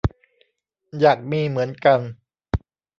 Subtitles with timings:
[0.99, 1.99] อยากมีเหมือนกัน